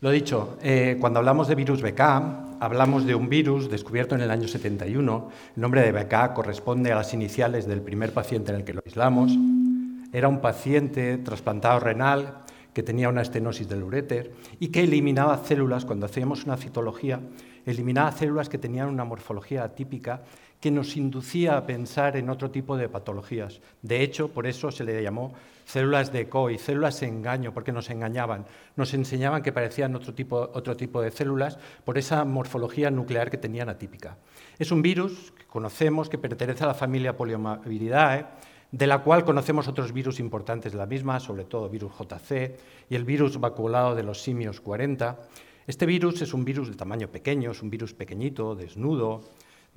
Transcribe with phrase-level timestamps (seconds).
[0.00, 2.00] Lo dicho, eh, cuando hablamos de virus BK,
[2.60, 5.28] hablamos de un virus descubierto en el año 71.
[5.56, 8.82] El nombre de BK corresponde a las iniciales del primer paciente en el que lo
[8.86, 9.36] aislamos.
[10.12, 12.42] Era un paciente trasplantado renal
[12.72, 17.18] que tenía una estenosis del uréter y que eliminaba células, cuando hacíamos una citología,
[17.66, 20.22] eliminaba células que tenían una morfología atípica
[20.60, 23.60] que nos inducía a pensar en otro tipo de patologías.
[23.82, 25.32] De hecho, por eso se le llamó
[25.64, 28.46] células de COI, células de engaño, porque nos engañaban.
[28.74, 33.38] Nos enseñaban que parecían otro tipo, otro tipo de células por esa morfología nuclear que
[33.38, 34.18] tenían atípica.
[34.58, 38.26] Es un virus que conocemos, que pertenece a la familia Poliomyelidae,
[38.70, 42.58] de la cual conocemos otros virus importantes de la misma, sobre todo virus JC
[42.90, 45.18] y el virus vaculado de los simios 40.
[45.66, 49.22] Este virus es un virus de tamaño pequeño, es un virus pequeñito, desnudo,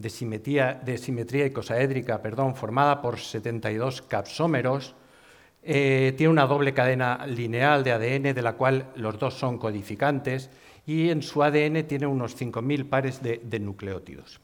[0.02, 4.96] de simetría, de simetría icosaédrica perdón, formada por 72 capsómeros.
[5.64, 10.50] Eh, tiene una doble cadena lineal de ADN, de la cual los dos son codificantes,
[10.88, 14.42] y en su ADN tiene unos 5.000 pares de, de nucleótidos.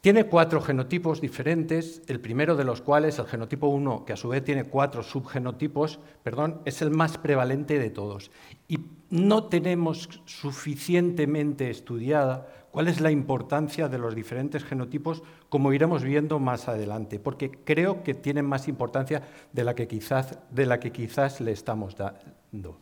[0.00, 4.28] Tiene cuatro genotipos diferentes, el primero de los cuales, el genotipo 1, que a su
[4.28, 8.30] vez tiene cuatro subgenotipos, perdón, es el más prevalente de todos.
[8.68, 8.78] Y
[9.10, 12.46] no tenemos suficientemente estudiada
[12.76, 18.02] cuál es la importancia de los diferentes genotipos, como iremos viendo más adelante, porque creo
[18.02, 22.78] que tienen más importancia de la que quizás, de la que quizás le estamos dando.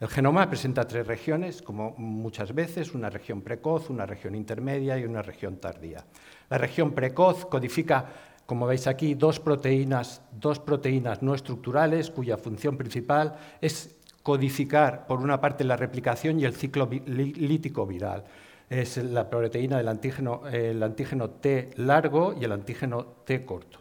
[0.00, 5.04] El genoma presenta tres regiones, como muchas veces, una región precoz, una región intermedia y
[5.04, 6.04] una región tardía.
[6.48, 8.06] La región precoz codifica,
[8.46, 15.20] como veis aquí, dos proteínas, dos proteínas no estructurales cuya función principal es codificar, por
[15.20, 18.24] una parte, la replicación y el ciclo lítico viral
[18.70, 23.80] es la proteína del antígeno, el antígeno T largo y el antígeno T corto.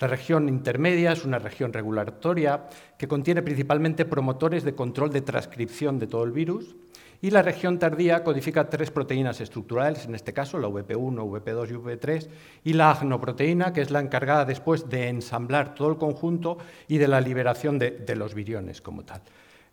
[0.00, 2.64] La región intermedia es una región regulatoria
[2.98, 6.74] que contiene principalmente promotores de control de transcripción de todo el virus
[7.20, 11.74] y la región tardía codifica tres proteínas estructurales, en este caso la VP1, VP2 y
[11.74, 12.28] VP3,
[12.64, 17.08] y la agnoproteína, que es la encargada después de ensamblar todo el conjunto y de
[17.08, 19.22] la liberación de, de los viriones como tal.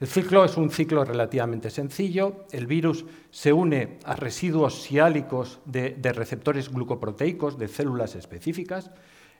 [0.02, 2.48] El ciclo es un ciclo relativamente sencillo.
[2.52, 8.90] El virus se une a residuos siálicos de, receptores glucoproteicos de células específicas.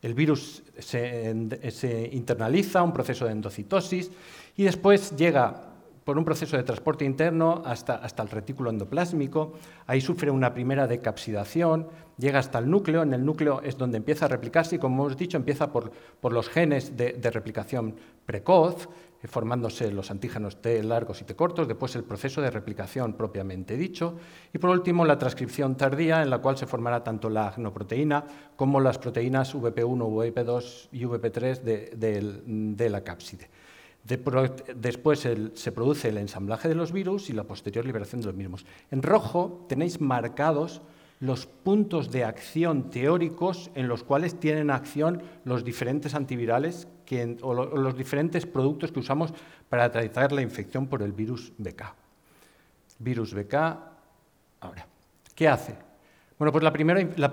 [0.04, 4.12] El virus se, se, internaliza, un proceso de endocitosis,
[4.56, 5.70] y después llega
[6.04, 9.54] por un proceso de transporte interno hasta, hasta, el retículo endoplásmico.
[9.88, 11.88] Ahí sufre una primera decapsidación,
[12.20, 13.02] llega hasta el núcleo.
[13.02, 16.34] En el núcleo es donde empieza a replicarse y, como hemos dicho, empieza por, por
[16.34, 17.96] los genes de, de replicación
[18.28, 18.88] precoz,
[19.28, 24.18] formándose los antígenos T largos y T cortos, después el proceso de replicación propiamente dicho,
[24.54, 28.80] y por último la transcripción tardía, en la cual se formará tanto la agnoproteína como
[28.80, 33.50] las proteínas VP1, VP2 y VP3 de, la cápside.
[34.04, 38.66] después se produce el ensamblaje de los virus y la posterior liberación de los mismos.
[38.90, 40.82] En rojo tenéis marcados
[41.22, 46.88] los puntos de acción teóricos en los cuales tienen acción los diferentes antivirales
[47.42, 49.34] o, los diferentes productos que usamos
[49.70, 51.84] para tratar la infección por el virus BK.
[53.00, 53.54] Virus BK,
[54.62, 54.88] ahora,
[55.36, 55.91] ¿qué hace?
[56.42, 57.32] Bueno, pues la primera, la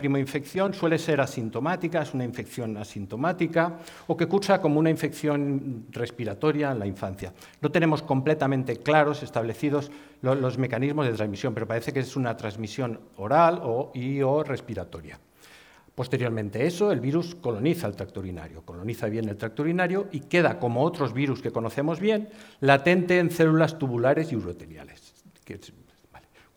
[0.75, 6.79] suele ser asintomática, es una infección asintomática o que cursa como una infección respiratoria en
[6.79, 7.33] la infancia.
[7.63, 13.01] No tenemos completamente claros, establecidos los, mecanismos de transmisión, pero parece que es una transmisión
[13.17, 15.19] oral o, y respiratoria.
[15.95, 20.21] Posteriormente a eso, el virus coloniza el tracto urinario, coloniza bien el tracto urinario y
[20.21, 22.29] queda, como otros virus que conocemos bien,
[22.61, 25.15] latente en células tubulares y uroteliales.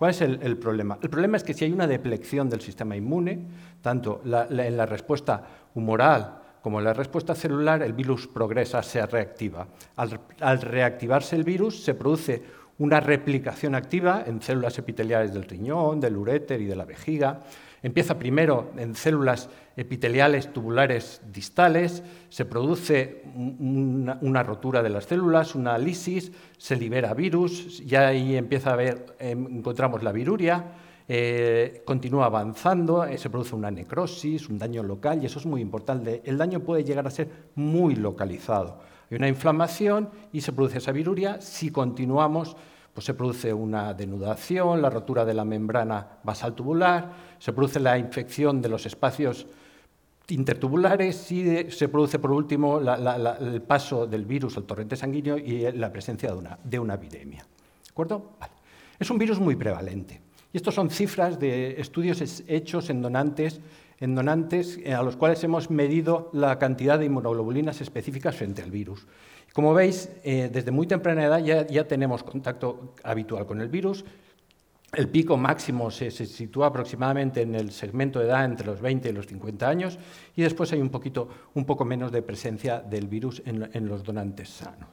[0.01, 0.97] ¿Cuál es el, problema?
[0.99, 3.37] El problema es que si hay una deplección del sistema inmune,
[3.83, 5.43] tanto en la respuesta
[5.75, 9.67] humoral como en la respuesta celular, el virus progresa, se reactiva.
[9.97, 12.41] al reactivarse el virus, se produce
[12.79, 17.41] una replicación activa en células epiteliales del riñón, del uréter y de la vejiga,
[17.83, 25.77] Empieza primero en células epiteliales tubulares distales, se produce una, rotura de las células, una
[25.79, 30.63] lisis, se libera virus, ya ahí empieza a ver, em, encontramos la viruria,
[31.07, 35.59] eh, continúa avanzando, eh, se produce una necrosis, un daño local, y eso es muy
[35.59, 36.21] importante.
[36.23, 38.79] El daño puede llegar a ser muy localizado.
[39.09, 41.41] Hay una inflamación y se produce esa viruria.
[41.41, 42.55] Si continuamos,
[42.93, 47.97] pues se produce una denudación, la rotura de la membrana basal tubular, se produce la
[47.97, 49.47] infección de los espacios
[50.27, 55.91] intertubulares y se produce por último el paso del virus al torrente sanguíneo y la
[55.91, 57.39] presencia de una, de una epidemia.
[57.39, 58.31] ¿De acuerdo?
[58.99, 60.21] Es un virus muy prevalente.
[60.53, 63.61] Y estos son cifras de estudios hechos en donantes,
[63.99, 68.71] en donantes eh, a los cuales hemos medido la cantidad de inmunoglobulinas específicas frente al
[68.71, 69.07] virus.
[69.53, 74.05] Como veis, eh, desde muy temprana edad ya, tenemos contacto habitual con el virus.
[74.93, 79.13] El pico máximo se, sitúa aproximadamente en el segmento de edad entre los 20 y
[79.13, 79.97] los 50 años
[80.35, 84.49] y después hay un, poquito, un poco menos de presencia del virus en, los donantes
[84.49, 84.89] sanos.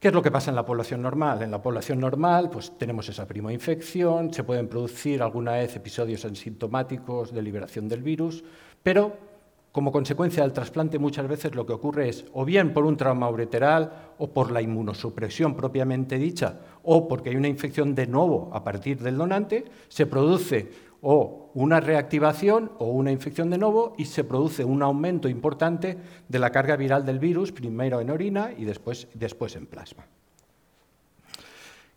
[0.00, 1.42] ¿Qué es lo que pasa en la población normal?
[1.42, 6.24] En la población normal pues, tenemos esa prima infección, se pueden producir alguna vez episodios
[6.24, 8.44] asintomáticos de liberación del virus,
[8.82, 9.35] pero
[9.76, 13.28] como consecuencia del trasplante muchas veces lo que ocurre es o bien por un trauma
[13.28, 18.64] ureteral o por la inmunosupresión propiamente dicha o porque hay una infección de nuevo a
[18.64, 20.70] partir del donante, se produce
[21.02, 26.38] o una reactivación o una infección de nuevo y se produce un aumento importante de
[26.38, 30.06] la carga viral del virus, primero en orina y después, después en plasma.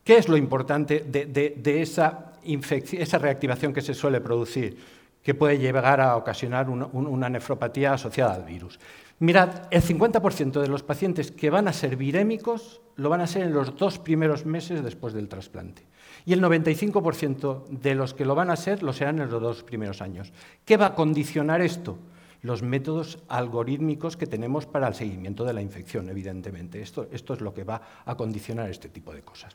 [0.03, 4.98] ¿Qué es lo importante de, esa, esa reactivación que se suele producir?
[5.23, 8.79] Que puede llegar a ocasionar una, nefropatía asociada al virus.
[9.19, 13.43] Mirad, el 50% de los pacientes que van a ser virémicos lo van a ser
[13.43, 15.85] en los dos primeros meses después del trasplante.
[16.25, 19.63] Y el 95% de los que lo van a ser lo serán en los dos
[19.63, 20.31] primeros años.
[20.63, 21.97] ¿Qué va a condicionar esto?
[22.41, 26.81] Los métodos algorítmicos que tenemos para el seguimiento de la infección, evidentemente.
[26.81, 29.53] Esto, es lo que va a condicionar este tipo de cosas.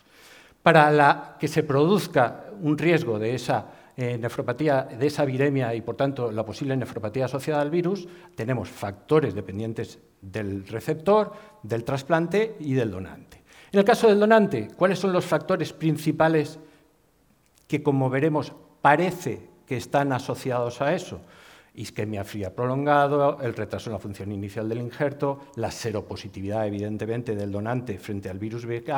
[0.62, 3.66] Para que se produzca un riesgo de esa
[3.96, 8.69] eh, nefropatía de esa viremia y, por tanto, la posible nefropatía asociada al virus, tenemos
[8.69, 11.32] factores dependientes del receptor,
[11.62, 13.43] del trasplante y del donante.
[13.70, 16.58] En el caso del donante, ¿cuáles son los factores principales
[17.69, 18.52] que, como veremos,
[18.82, 21.20] parece que están asociados a eso?
[21.75, 27.50] Isquemia fría prolongado, el retraso en la función inicial del injerto, la seropositividad, evidentemente, del
[27.50, 28.91] donante frente al virus BK,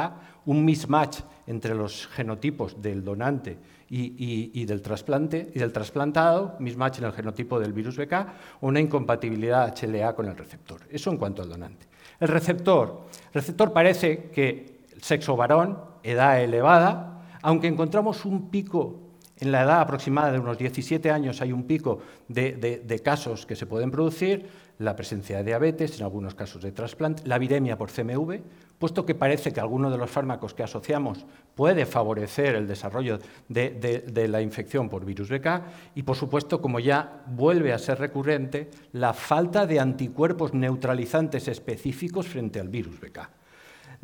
[0.46, 3.58] un mismatch entre los genotipos del donante
[3.88, 8.12] y, del, trasplante, y del trasplantado, mismatch en el genotipo del virus BK,
[8.60, 10.80] o una incompatibilidad HLA con el receptor.
[10.90, 11.86] Eso en cuanto al donante.
[12.20, 13.06] El receptor.
[13.28, 19.05] El receptor parece que sexo varón, edad elevada, aunque encontramos un pico
[19.38, 23.66] en la edad aproximada de unos 17 años hay un pico de, casos que se
[23.66, 28.40] pueden producir, la presencia de diabetes, en algunos casos de trasplante, la viremia por CMV,
[28.78, 31.24] puesto que parece que alguno de los fármacos que asociamos
[31.54, 33.18] puede favorecer el desarrollo
[33.48, 35.62] de, la infección por virus BK
[35.94, 42.26] y, por supuesto, como ya vuelve a ser recurrente, la falta de anticuerpos neutralizantes específicos
[42.26, 43.45] frente al virus BK.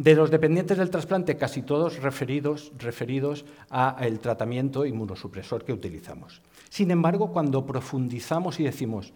[0.03, 6.43] De los dependientes del trasplante, casi todos referidos, referidos al tratamiento inmunosupresor que utilizamos.
[6.71, 9.13] Sin embargo, cuando profundizamos y decimos,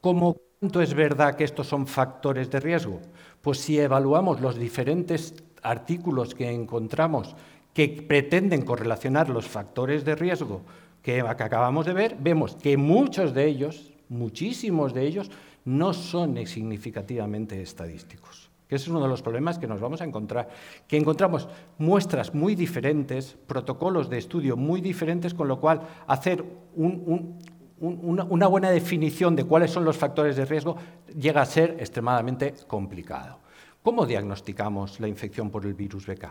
[0.00, 3.02] ¿cómo cuánto es verdad que estos son factores de riesgo?
[3.42, 7.36] Pues si evaluamos los diferentes artículos que encontramos
[7.74, 10.62] que pretenden correlacionar los factores de riesgo
[11.02, 15.30] que acabamos de ver, vemos que muchos de ellos, muchísimos de ellos,
[15.66, 20.48] no son significativamente estadísticos que es uno de los problemas que nos vamos a encontrar,
[20.86, 26.44] que encontramos muestras muy diferentes, protocolos de estudio muy diferentes, con lo cual hacer
[26.76, 30.76] una, buena definición de cuáles son los factores de riesgo
[31.18, 33.40] llega a ser extremadamente complicado.
[33.82, 36.26] ¿Cómo diagnosticamos la infección por el virus BK?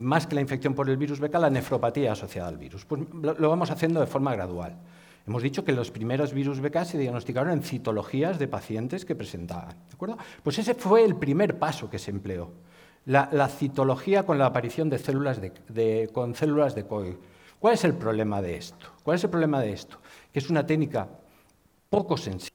[0.00, 2.84] Más que la infección por el virus BK, la nefropatía asociada al virus.
[2.84, 4.76] Pues lo vamos haciendo de forma gradual.
[5.26, 9.70] Hemos dicho que los primeros virus BK se diagnosticaron en citologías de pacientes que presentaban.
[9.88, 10.18] ¿de acuerdo?
[10.42, 12.50] Pues ese fue el primer paso que se empleó.
[13.06, 17.16] La, citología con la aparición de células de, con células de COI.
[17.58, 18.86] ¿Cuál es el problema de esto?
[19.02, 19.98] ¿Cuál es el problema de esto?
[20.32, 21.08] Que es una técnica
[21.88, 22.54] poco sensible.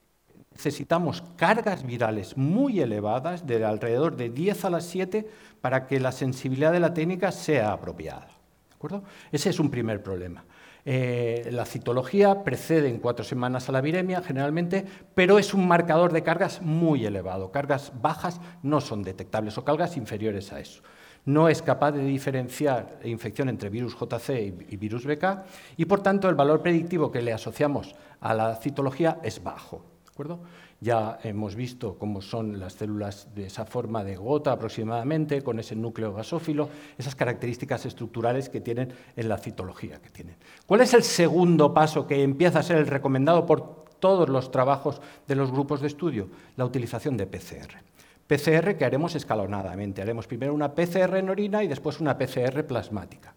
[0.52, 5.28] Necesitamos cargas virales muy elevadas, de alrededor de 10 a las 7,
[5.60, 8.26] para que la sensibilidad de la técnica sea apropiada.
[8.68, 9.02] ¿De acuerdo?
[9.32, 10.44] Ese es un primer problema.
[10.84, 14.84] Eh, la citología precede en cuatro semanas a la viremia, generalmente,
[15.14, 17.50] pero es un marcador de cargas muy elevado.
[17.50, 20.82] Cargas bajas no son detectables o cargas inferiores a eso.
[21.26, 25.44] No es capaz de diferenciar infección entre virus JC y virus BK
[25.76, 29.84] y, por tanto, el valor predictivo que le asociamos a la citología es bajo.
[30.04, 30.40] ¿de acuerdo?
[30.82, 35.76] Ya hemos visto cómo son las células de esa forma de gota aproximadamente, con ese
[35.76, 40.36] núcleo gasófilo, esas características estructurales que tienen en la citología que tienen.
[40.64, 45.02] ¿Cuál es el segundo paso que empieza a ser el recomendado por todos los trabajos
[45.28, 46.30] de los grupos de estudio?
[46.56, 47.82] La utilización de PCR.
[48.26, 50.00] PCR que haremos escalonadamente.
[50.00, 53.34] Haremos primero una PCR en orina y después una PCR plasmática.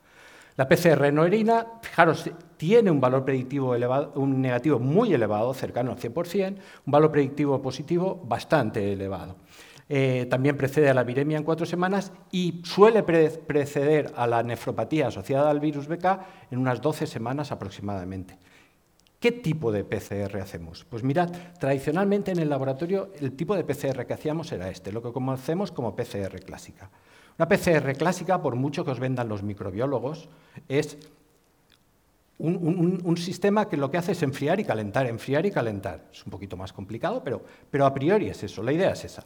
[0.56, 2.30] La PCR en orina, fijaros,
[2.64, 6.56] tiene un valor predictivo elevado, un negativo muy elevado, cercano al 100%,
[6.86, 9.36] un valor predictivo positivo bastante elevado.
[9.90, 15.08] Eh, también precede a la viremia en cuatro semanas y suele preceder a la nefropatía
[15.08, 16.06] asociada al virus BK
[16.52, 18.38] en unas 12 semanas aproximadamente.
[19.20, 20.86] ¿Qué tipo de PCR hacemos?
[20.86, 25.04] Pues mirad, tradicionalmente en el laboratorio el tipo de PCR que hacíamos era este, lo
[25.04, 26.90] que conocemos como PCR clásica.
[27.38, 30.30] Una PCR clásica, por mucho que os vendan los microbiólogos,
[30.70, 30.98] es
[32.44, 36.10] un, sistema que lo que hace es enfriar y calentar, enfriar y calentar.
[36.12, 39.24] Es un poquito más complicado, pero, pero a priori es eso, la idea es esa.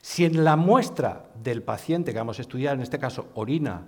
[0.00, 3.86] Si en la muestra del paciente que vamos a estudiar, en este caso orina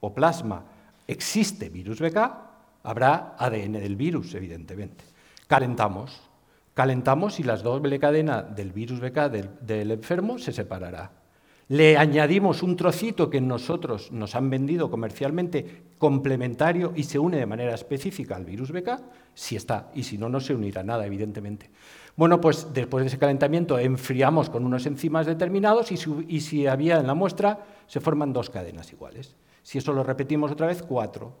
[0.00, 0.64] o plasma,
[1.06, 2.44] existe virus BK,
[2.84, 5.04] Habrá ADN del virus, evidentemente.
[5.46, 6.20] Calentamos,
[6.74, 11.10] calentamos y la doble cadena del virus BK del, enfermo se separará.
[11.68, 17.46] Le añadimos un trocito que nosotros nos han vendido comercialmente complementario y se une de
[17.46, 19.00] manera específica al virus BK,
[19.32, 21.70] si está, y si no, no se unirá nada, evidentemente.
[22.16, 27.06] Bueno, pues después de ese calentamiento enfriamos con unos enzimas determinados y si, había en
[27.06, 29.34] la muestra se forman dos cadenas iguales.
[29.62, 31.32] Si eso lo repetimos otra vez, cuatro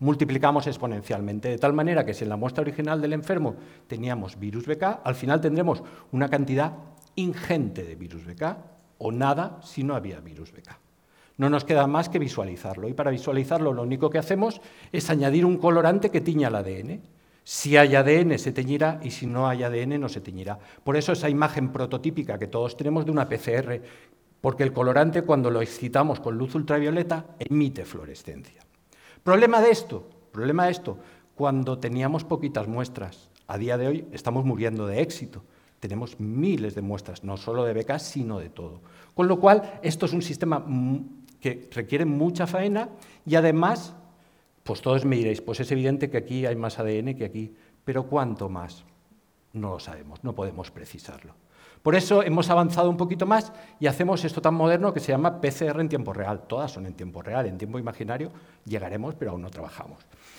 [0.00, 3.54] multiplicamos exponencialmente, de tal manera que si en la muestra original del enfermo
[3.86, 6.74] teníamos virus BK, al final tendremos una cantidad
[7.14, 10.80] ingente de virus BK o nada si no había virus BK.
[11.36, 15.44] No nos queda más que visualizarlo y para visualizarlo lo único que hacemos es añadir
[15.44, 17.02] un colorante que tiña el ADN.
[17.44, 20.58] Si hay ADN se teñirá y si no hay ADN no se teñirá.
[20.82, 23.82] Por eso esa imagen prototípica que todos tenemos de una PCR,
[24.40, 28.62] porque el colorante cuando lo excitamos con luz ultravioleta emite fluorescencia.
[29.22, 30.98] Problema de esto, problema de esto,
[31.34, 35.42] cuando teníamos poquitas muestras, a día de hoy estamos muriendo de éxito.
[35.84, 38.80] Tenemos miles de muestras, no solo de becas, sino de todo.
[39.14, 40.64] Con lo cual, esto es un sistema
[41.38, 42.88] que requiere mucha faena
[43.26, 43.94] y además,
[44.62, 48.04] pues todos me diréis, pues es evidente que aquí hay más ADN que aquí, pero
[48.04, 48.82] ¿cuánto más?
[49.52, 51.34] No lo sabemos, no podemos precisarlo.
[51.84, 55.38] Por eso hemos avanzado un poquito más y hacemos esto tan moderno que se llama
[55.42, 56.44] PCR en tiempo real.
[56.48, 58.32] Todas son en tiempo real, en tiempo imaginario
[58.64, 59.98] llegaremos, pero aún no trabajamos.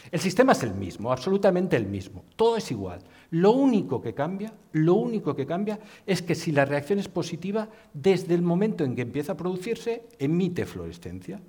[0.09, 2.25] El sistema es el mismo, absolutamente el mismo.
[2.35, 3.01] Todo es igual.
[3.29, 7.69] Lo único que cambia, lo único que cambia es que si la reacción es positiva,
[7.93, 11.39] desde el momento en que empieza a producirse, emite fluorescencia.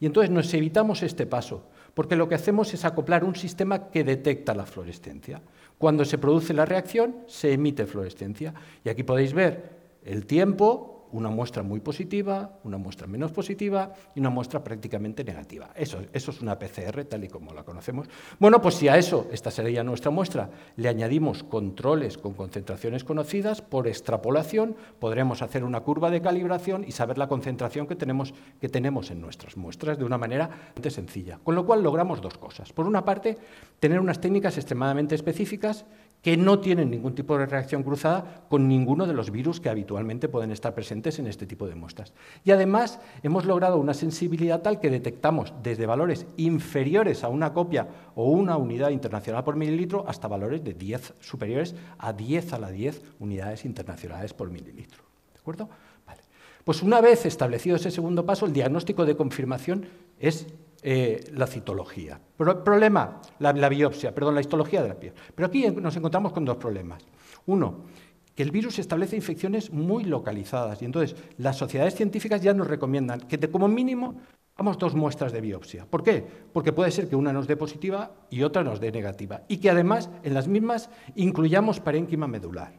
[0.00, 4.04] Y entonces nos evitamos este paso, porque lo que hacemos es acoplar un sistema que
[4.04, 5.40] detecta la fluorescencia.
[5.78, 8.54] Cuando se produce la reacción, se emite fluorescencia.
[8.84, 9.70] Y aquí podéis ver
[10.04, 15.70] el tiempo, una muestra muy positiva, una muestra menos positiva y una muestra prácticamente negativa.
[15.76, 18.08] Eso, es una PCR tal y como la conocemos.
[18.40, 23.62] Bueno, pues si a eso, esta sería nuestra muestra, le añadimos controles con concentraciones conocidas,
[23.62, 28.68] por extrapolación podremos hacer una curva de calibración y saber la concentración que tenemos, que
[28.68, 30.50] tenemos en nuestras muestras de una manera
[30.90, 31.38] sencilla.
[31.44, 32.72] Con lo cual logramos dos cosas.
[32.72, 33.38] Por una parte,
[33.78, 35.86] tener unas técnicas extremadamente específicas
[36.24, 40.26] que no tienen ningún tipo de reacción cruzada con ninguno de los virus que habitualmente
[40.26, 42.14] pueden estar presentes en este tipo de muestras.
[42.44, 47.88] Y además hemos logrado una sensibilidad tal que detectamos desde valores inferiores a una copia
[48.14, 52.70] o una unidad internacional por mililitro hasta valores de 10 superiores a 10 a la
[52.70, 55.04] 10 unidades internacionales por mililitro.
[55.34, 55.68] ¿De acuerdo?
[56.06, 56.22] Vale.
[56.64, 59.88] Pues una vez establecido ese segundo paso, el diagnóstico de confirmación
[60.18, 60.46] es
[60.86, 62.20] eh, la citología.
[62.36, 65.14] problema, la, biopsia, perdón, la histología de la piel.
[65.34, 67.02] Pero aquí nos encontramos con dos problemas.
[67.46, 67.86] Uno,
[68.34, 73.20] que el virus establece infecciones muy localizadas y entonces las sociedades científicas ya nos recomiendan
[73.20, 74.16] que como mínimo
[74.56, 75.86] hagamos dos muestras de biopsia.
[75.86, 76.22] ¿Por qué?
[76.52, 79.70] Porque puede ser que una nos dé positiva y otra nos dé negativa y que
[79.70, 82.74] además en las mismas incluyamos parénquima medular.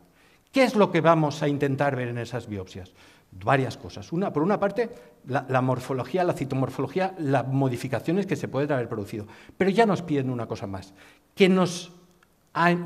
[0.52, 2.94] ¿Qué es lo que vamos a intentar ver en esas biopsias?
[3.44, 4.12] Varias cosas.
[4.12, 4.90] Una, por una parte,
[5.28, 9.28] la, morfología, la citomorfología, las modificaciones que se pueden haber producido.
[9.58, 10.94] Pero ya nos piden una cosa más,
[11.34, 11.92] que nos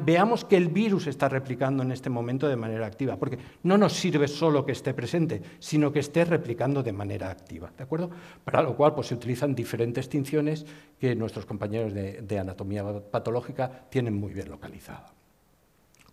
[0.04, 3.94] veamos que el virus está replicando en este momento de manera activa, porque no nos
[3.94, 8.10] sirve solo que esté presente, sino que esté replicando de manera activa, ¿de acuerdo?
[8.44, 10.66] Para lo cual pues, se utilizan diferentes extinciones
[11.00, 15.06] que nuestros compañeros de, de anatomía patológica tienen muy bien localizado.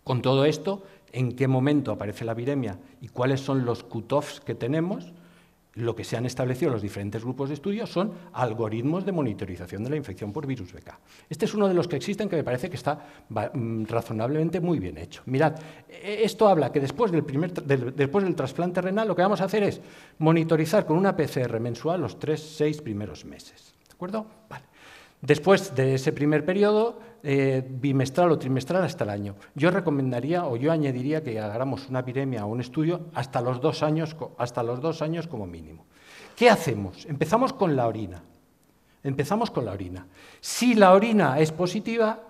[0.03, 4.55] Con todo esto, en qué momento aparece la viremia y cuáles son los cut-offs que
[4.55, 5.13] tenemos,
[5.77, 9.91] lo que se han establecido los diferentes grupos de estudio son algoritmos de monitorización de
[9.91, 10.97] la infección por virus BK.
[11.29, 12.99] Este es uno de los que existen que me parece que está
[13.29, 15.21] mm, razonablemente muy bien hecho.
[15.27, 15.55] Mirad,
[15.87, 19.45] e, esto habla que después del, primer, después del trasplante renal lo que vamos a
[19.45, 19.79] hacer es
[20.17, 23.75] monitorizar con una PCR mensual los tres, seis primeros meses.
[23.87, 24.25] ¿De acuerdo?
[24.49, 24.65] Vale.
[25.21, 29.35] Después de ese primer periodo, eh, bimestral o trimestral hasta el año.
[29.55, 33.81] Yo recomendaría o yo añadiría que hagamos una epidemia o un estudio hasta los dos
[33.81, 35.85] años, hasta los dos años como mínimo.
[36.35, 37.05] ¿Qué hacemos?
[37.07, 38.21] Empezamos con la orina.
[39.03, 40.05] Empezamos con la orina.
[40.39, 42.21] Si la orina es positiva,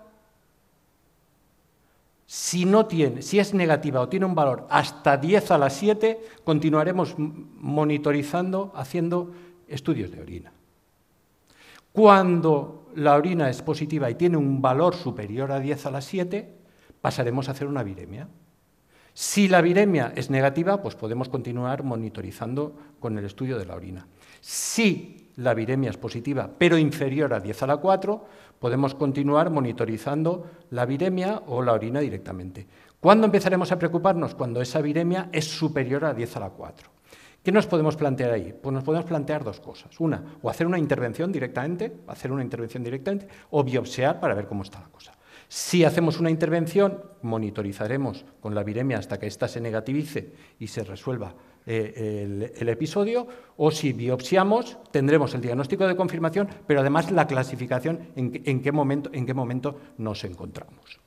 [2.25, 6.22] si, no tiene, si es negativa o tiene un valor hasta 10 a las 7,
[6.46, 9.34] continuaremos monitorizando, haciendo
[9.67, 10.53] estudios de orina.
[11.98, 16.48] Cuando la orina es positiva y tiene un valor superior a 10 a la 7,
[17.01, 18.27] pasaremos a hacer una viremia.
[19.16, 24.06] Si la viremia es negativa, pues podemos continuar monitorizando con el estudio de la orina.
[24.42, 28.25] Si la viremia es positiva, pero inferior a 10 a la 4,
[28.60, 32.68] podemos continuar monitorizando la viremia o la orina directamente.
[33.00, 34.36] ¿Cuándo empezaremos a preocuparnos?
[34.36, 36.97] Cuando esa viremia es superior a 10 a la 4.
[37.48, 38.54] ¿Qué nos podemos plantear ahí?
[38.62, 39.98] Pues nos podemos plantear dos cosas.
[40.01, 44.63] Una, o hacer una intervención directamente, hacer una intervención directamente, o biopsiar para ver cómo
[44.63, 45.13] está la cosa.
[45.48, 50.84] Si hacemos una intervención, monitorizaremos con la viremia hasta que ésta se negativice y se
[50.84, 51.36] resuelva
[51.66, 53.25] eh, el, episodio,
[53.56, 59.10] o si biopsiamos, tendremos el diagnóstico de confirmación, pero además la clasificación en, qué, momento,
[59.13, 61.00] en qué momento nos encontramos.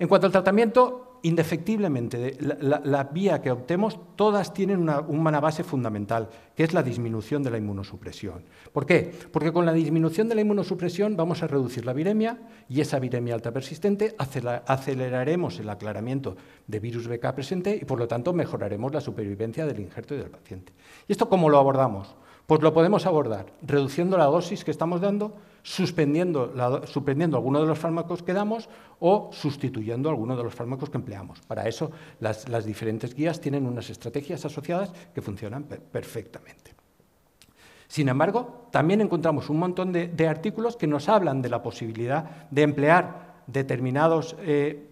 [0.00, 6.28] En cuanto al tratamiento, indefectiblemente, la, vía que optemos, todas tienen una, una, base fundamental,
[6.54, 8.44] que es la disminución de la inmunosupresión.
[8.72, 9.12] ¿Por qué?
[9.32, 13.34] Porque con la disminución de la inmunosupresión vamos a reducir la viremia y esa viremia
[13.34, 19.00] alta persistente aceleraremos el aclaramiento de virus BK presente y, por lo tanto, mejoraremos la
[19.00, 20.72] supervivencia del injerto y del paciente.
[21.06, 22.14] ¿Y esto cómo lo abordamos?
[22.46, 26.52] Pues lo podemos abordar reduciendo la dosis que estamos dando, suspendiendo,
[27.36, 28.68] alguno de los fármacos que damos
[29.00, 31.40] o sustituyendo alguno de los fármacos que empleamos.
[31.40, 36.74] Para eso las, diferentes guías tienen unas estrategias asociadas que funcionan perfectamente.
[37.86, 42.62] Sin embargo, también encontramos un montón de, artículos que nos hablan de la posibilidad de
[42.62, 44.88] emplear determinados eh,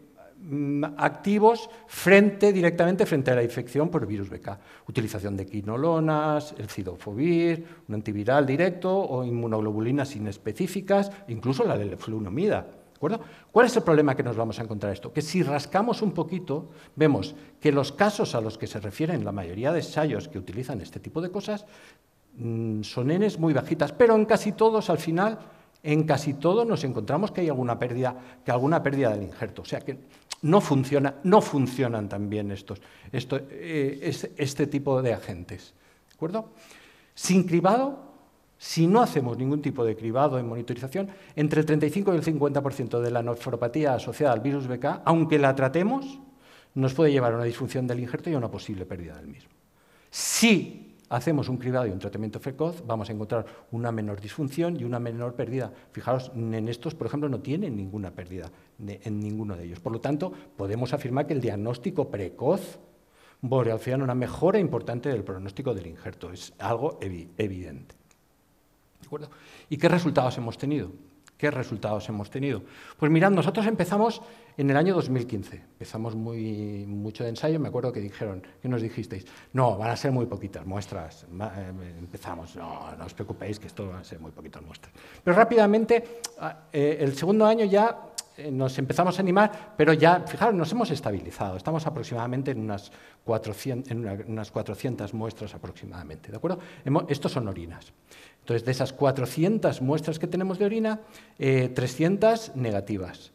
[0.97, 4.59] activos frente, directamente frente a la infección por virus BK.
[4.89, 12.67] Utilización de quinolonas, el cidofovir, un antiviral directo o inmunoglobulinas inespecíficas, incluso la leflunomida.
[12.99, 15.13] ¿Cuál es el problema que nos vamos a encontrar esto?
[15.13, 19.33] Que si rascamos un poquito, vemos que los casos a los que se refieren la
[19.33, 21.67] mayoría de ensayos que utilizan este tipo de cosas
[22.37, 25.39] mm, son Ns muy bajitas, pero en casi todos al final
[25.83, 29.63] en casi todo nos encontramos que hay alguna pérdida, que alguna pérdida del injerto.
[29.63, 29.97] O sea que
[30.43, 32.81] no, funciona, no funcionan tan bien estos,
[33.13, 35.75] eh, este tipo de agentes.
[36.09, 36.51] ¿De acuerdo?
[37.15, 38.07] Sin cribado,
[38.59, 43.01] si no hacemos ningún tipo de cribado en monitorización, entre el 35 y el 50%
[43.01, 46.21] de la nefropatía asociada al virus BK, aunque la tratemos,
[46.75, 49.51] nos puede llevar a una disfunción del injerto y a una posible pérdida del mismo.
[50.11, 54.85] Si hacemos un cribado y un tratamiento precoz, vamos a encontrar una menor disfunción y
[54.85, 55.73] una menor pérdida.
[55.93, 59.81] Fijaros, en estos, por ejemplo, no tienen ninguna pérdida en ninguno de ellos.
[59.81, 62.79] Por lo tanto, podemos afirmar que el diagnóstico precoz
[63.41, 66.33] boreal una mejora importante del pronóstico del injerto.
[66.33, 67.95] Es algo evidente.
[69.69, 70.91] ¿Y qué resultados hemos tenido?
[71.37, 72.63] ¿Qué resultados hemos tenido?
[72.99, 74.23] Pues mirad, nosotros empezamos
[74.57, 78.83] en el año 2015, empezamos muy, mucho de ensayo, me acuerdo que dijeron, ¿qué nos
[78.83, 79.27] dijisteis?
[79.53, 83.89] No, van a ser muy poquitas muestras, eh, empezamos, no, no os preocupéis que esto
[83.89, 84.93] van a ser muy poquitas muestras.
[85.23, 90.21] Pero rápidamente, ah, eh, el segundo año ya eh, nos empezamos a animar, pero ya,
[90.21, 92.93] fijaros, nos hemos estabilizado, estamos aproximadamente en unas
[93.25, 96.59] 400, en unas 400 muestras aproximadamente, ¿de acuerdo?
[97.09, 97.93] Estos son orinas.
[98.41, 101.01] Entonces, de esas 400 muestras que tenemos de orina,
[101.37, 103.33] 300 eh, negativas.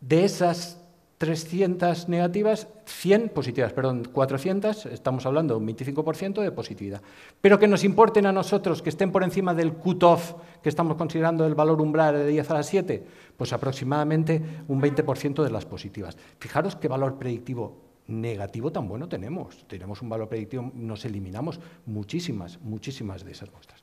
[0.00, 0.80] De esas
[1.18, 7.00] 300 negativas, 100 positivas, perdón, 400, estamos hablando de un 25% de positividad.
[7.40, 11.46] Pero que nos importen a nosotros, que estén por encima del cut-off que estamos considerando
[11.46, 13.06] el valor umbral de 10 a la 7,
[13.36, 16.18] pues aproximadamente un 20% de las positivas.
[16.38, 19.66] Fijaros qué valor predictivo negativo tan bueno tenemos.
[19.66, 23.82] Tenemos un valor predictivo, nos eliminamos muchísimas, muchísimas de esas muestras.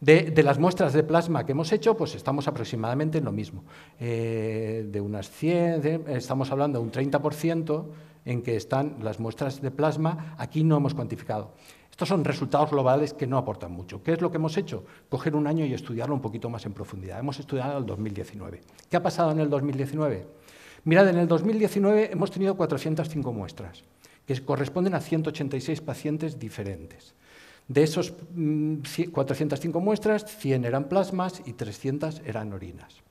[0.00, 3.64] De, las muestras de plasma que hemos hecho, pues estamos aproximadamente en lo mismo.
[3.98, 7.84] Eh, de unas 100, estamos hablando de un 30%
[8.24, 11.54] en que están las muestras de plasma, aquí no hemos cuantificado.
[11.90, 14.02] Estos son resultados globales que no aportan mucho.
[14.04, 14.84] ¿Qué es lo que hemos hecho?
[15.08, 17.18] Coger un año y estudiarlo un poquito más en profundidad.
[17.18, 18.60] Hemos estudiado el 2019.
[18.88, 20.26] ¿Qué ha pasado en el 2019?
[20.84, 23.82] Mirad, en el 2019 hemos tenido 405 muestras,
[24.26, 27.14] que corresponden a 186 pacientes diferentes.
[27.68, 33.02] De esos 405 mm, muestras, 100 eran plasmas y 300 eran orinas.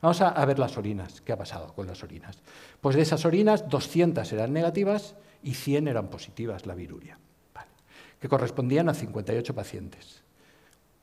[0.00, 1.20] Vamos a, ver las orinas.
[1.20, 2.38] ¿Qué ha pasado con las orinas?
[2.80, 7.18] Pues de esas orinas, 200 eran negativas y 100 eran positivas, la viruria,
[8.18, 10.22] que correspondían a 58 pacientes.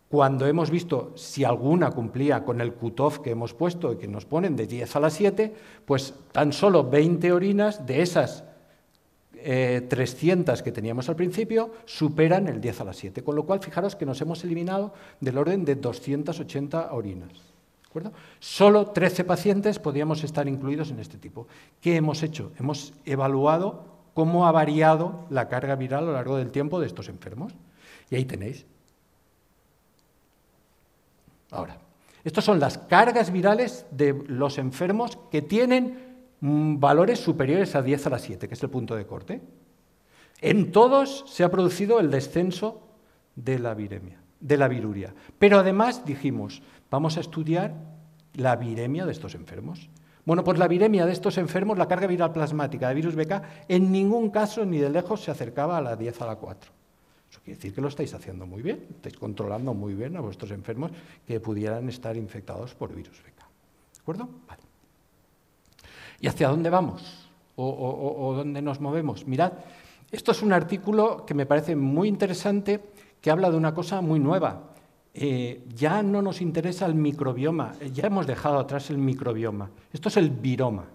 [0.10, 4.26] Cuando hemos visto si alguna cumplía con el cutoff que hemos puesto y que nos
[4.26, 5.54] ponen de 10 a las 7,
[5.86, 8.45] pues tan solo 20 orinas de esas
[9.47, 13.62] 300 eh, que teníamos al principio superan el 10 a las 7, con lo cual
[13.62, 17.31] fijaros que nos hemos eliminado del orden de 280 orinas.
[18.39, 21.47] Solo 13 pacientes podíamos estar incluidos en este tipo.
[21.81, 22.51] ¿Qué hemos hecho?
[22.60, 27.10] Hemos evaluado cómo ha variado la carga viral a lo largo del tiempo de estos
[27.10, 27.53] enfermos.
[28.10, 28.65] Y ahí tenéis.
[31.49, 31.79] Ahora,
[32.23, 36.07] estas son las cargas virales de los enfermos que tienen
[36.41, 39.41] valores superiores a 10 a la 7, que es el punto de corte.
[40.41, 42.88] En todos se ha producido el descenso
[43.36, 45.13] de la viremia, de la viruria.
[45.39, 47.73] Pero además dijimos, vamos a estudiar
[48.34, 49.89] la viremia de estos enfermos.
[50.26, 53.91] Bueno, pues la viremia de estos enfermos, la carga viral plasmática de virus BK, en
[53.91, 56.71] ningún caso ni de lejos se acercaba a la 10 a la 4.
[57.32, 60.52] Eso quiere decir que lo estáis haciendo muy bien, estáis controlando muy bien a vuestros
[60.52, 60.91] enfermos
[61.26, 63.38] que pudieran estar infectados por virus BK.
[63.38, 64.30] ¿De acuerdo?
[64.47, 64.66] Vale.
[66.19, 67.30] ¿Y hacia dónde vamos?
[67.56, 69.25] ¿O, dónde nos movemos?
[69.25, 69.53] Mirad,
[70.12, 72.80] esto es un artículo que me parece muy interesante,
[73.19, 74.63] que habla de una cosa muy nueva.
[75.13, 79.69] Eh, ya no nos interesa el microbioma, eh, ya hemos dejado atrás el microbioma.
[79.91, 80.86] Esto es el viroma.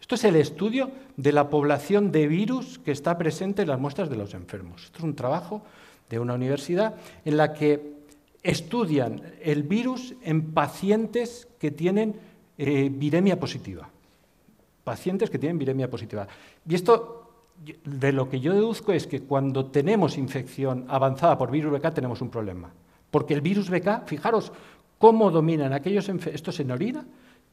[0.00, 4.10] Esto es el estudio de la población de virus que está presente en las muestras
[4.10, 4.84] de los enfermos.
[4.84, 5.62] Esto es un trabajo
[6.08, 7.94] de una universidad en la que
[8.42, 12.16] estudian el virus en pacientes que tienen
[12.58, 13.88] eh, viremia positiva.
[14.84, 16.28] Pacientes que tienen viremia positiva.
[16.68, 17.30] Y esto,
[17.84, 22.20] de lo que yo deduzco, es que cuando tenemos infección avanzada por virus BK tenemos
[22.20, 22.70] un problema.
[23.10, 24.52] Porque el virus BK, fijaros
[24.98, 27.04] cómo dominan aquellos esto en orina,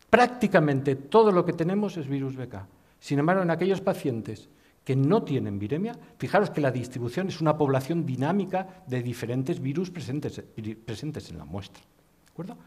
[0.09, 2.55] prácticamente todo lo que tenemos es virus BK.
[2.99, 4.49] Sin embargo, en aquellos pacientes
[4.83, 9.91] que no tienen viremia, fijaros que la distribución es una población dinámica de diferentes virus
[9.91, 10.43] presentes,
[10.85, 11.83] presentes en la muestra.
[11.83, 12.57] ¿De acuerdo?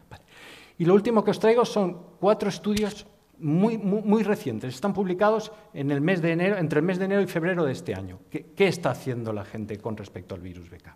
[0.77, 3.05] Y lo último que os traigo son cuatro estudios
[3.39, 4.73] muy, muy, recientes.
[4.73, 7.71] Están publicados en el mes de enero, entre el mes de enero y febrero de
[7.71, 8.19] este año.
[8.29, 10.95] ¿Qué, ¿Qué, está haciendo la gente con respecto al virus BK?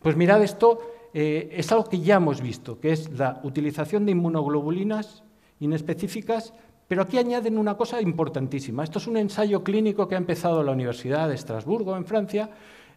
[0.00, 0.80] Pues mirad esto
[1.14, 5.22] eh, es algo que ya hemos visto, que es la utilización de inmunoglobulinas
[5.60, 6.52] inespecíficas,
[6.88, 8.82] pero aquí añaden una cosa importantísima.
[8.82, 12.50] Esto es un ensayo clínico que ha empezado la Universidad de Estrasburgo, en Francia,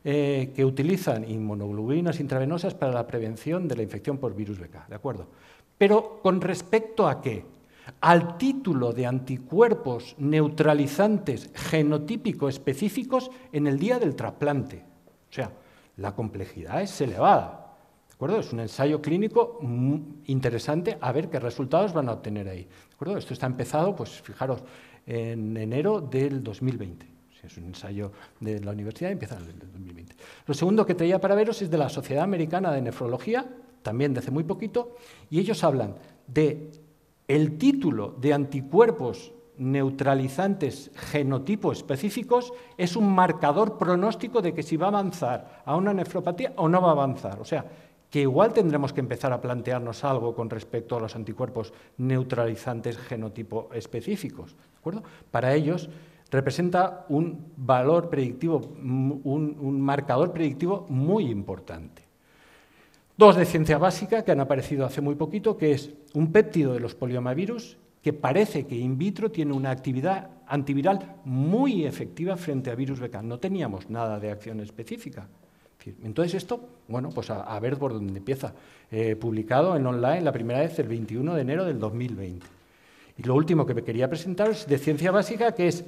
[0.04, 4.96] eh, que utilizan inmunoglobulinas intravenosas para la prevención de la infección por virus BK, ¿de
[4.96, 5.28] acuerdo?
[5.78, 7.46] Pero con respecto a qué?
[8.02, 14.84] Al título de anticuerpos neutralizantes genotípico específicos en el día del trasplante.
[15.30, 15.52] O sea,
[15.98, 17.68] la complejidad es elevada.
[18.20, 19.60] Es un ensayo clínico
[20.26, 22.68] interesante a ver qué resultados van a obtener ahí.
[23.16, 24.64] Esto está empezado, pues fijaros,
[25.06, 27.06] en enero del 2020.
[27.44, 30.16] es un ensayo de la universidad, empieza en el 2020.
[30.48, 33.46] Lo segundo que traía para veros es de la Sociedad Americana de Nefrología,
[33.84, 34.96] también de hace muy poquito,
[35.30, 35.96] y ellos hablan
[36.26, 36.72] de
[37.28, 44.86] el título de anticuerpos neutralizantes genotipo específicos es un marcador pronóstico de que si va
[44.86, 47.40] a avanzar a una nefropatía o no va a avanzar.
[47.42, 47.66] O sea,
[48.10, 53.70] que igual tendremos que empezar a plantearnos algo con respecto a los anticuerpos neutralizantes genotipo
[53.74, 54.56] específicos.
[55.32, 55.90] Para ellos
[56.32, 62.07] representa un valor predictivo, un, marcador predictivo muy importante.
[63.18, 66.80] Dos de ciencia básica que han aparecido hace muy poquito, que es un péptido de
[66.80, 72.76] los poliomavirus que parece que in vitro tiene una actividad antiviral muy efectiva frente a
[72.76, 73.24] virus BK.
[73.24, 75.28] No teníamos nada de acción específica.
[76.04, 78.54] Entonces esto, bueno, pues a, ver por dónde empieza.
[78.92, 82.46] Eh, publicado en online la primera vez el 21 de enero del 2020.
[83.18, 85.84] Y lo último que me quería presentar es de ciencia básica, que es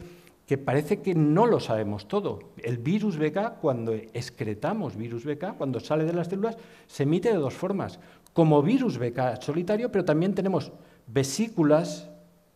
[0.50, 2.40] que parece que no lo sabemos todo.
[2.58, 6.58] El virus BK, cuando excretamos virus BK, cuando sale de las células,
[6.88, 8.00] se emite de dos formas.
[8.34, 10.72] Como virus BK solitario, pero también tenemos
[11.06, 12.10] vesículas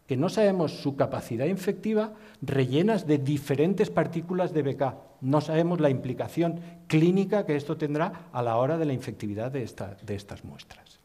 [0.08, 4.96] que no sabemos su capacidad infectiva, rellenas de diferentes partículas de BK.
[5.22, 9.70] No sabemos la implicación clínica que esto tendrá a la hora de la infectividad de,
[10.04, 11.00] de estas muestras.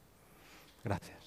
[0.83, 1.17] Gracias.